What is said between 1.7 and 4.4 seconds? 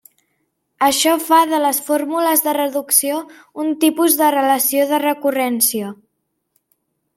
fórmules de reducció un tipus de